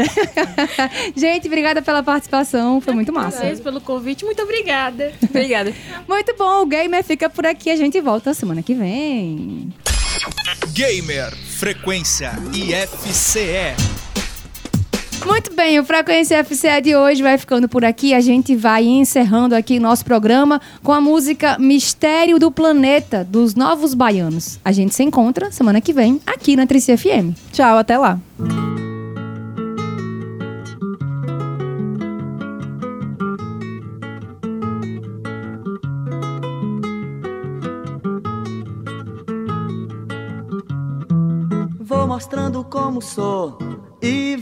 [1.15, 2.81] Gente, obrigada pela participação.
[2.81, 3.37] Foi muito massa.
[3.37, 4.25] Agradeço pelo convite.
[4.25, 5.13] Muito obrigada.
[5.23, 5.73] Obrigada.
[6.07, 7.69] Muito bom, o Gamer fica por aqui.
[7.69, 9.73] A gente volta semana que vem.
[10.73, 14.02] Gamer Frequência IFCE.
[15.25, 18.13] Muito bem, o Frequência FCE de hoje vai ficando por aqui.
[18.13, 23.93] A gente vai encerrando aqui nosso programa com a música Mistério do Planeta, dos Novos
[23.93, 24.59] Baianos.
[24.65, 27.37] A gente se encontra semana que vem aqui na Trici FM.
[27.53, 28.19] Tchau, até lá.
[41.79, 43.57] Vou mostrando como sou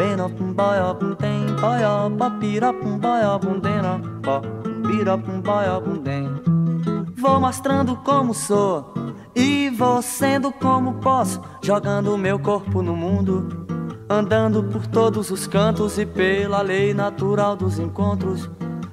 [0.00, 4.40] benopum, boiopum, tem, boiopó, piropum, boiopum, denopó,
[4.86, 6.26] piropum, boiopum, tem.
[7.18, 8.94] Vou mostrando como sou
[9.36, 13.66] e vou sendo como posso, jogando meu corpo no mundo,
[14.08, 18.48] andando por todos os cantos e pela lei natural dos encontros.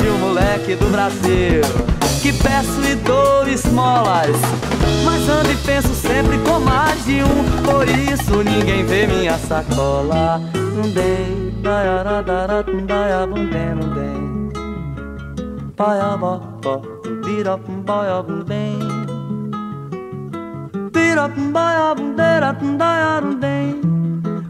[0.00, 1.60] de um moleque do Brasil.
[2.20, 4.36] Que peço e dou esmolas,
[5.04, 7.62] mas ando e penso sempre com mais de um.
[7.64, 10.40] Por isso ninguém vê minha sacola.
[10.74, 14.10] Não dei, daiaradara, daiabundem, não dei.
[15.76, 16.42] Paiabó,
[17.24, 18.78] birapum, baiabundem.
[20.92, 23.89] Birapum, baiabundeiratum, daiarundem.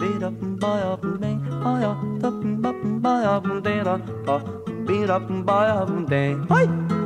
[0.00, 4.38] Bira pum baia pum bem, baia da pum ba pum baia pum den ra pa,
[4.86, 6.46] bira pum baia pum den.
[6.50, 6.66] Ai!
[6.66, 7.05] Bira pum baia pum den.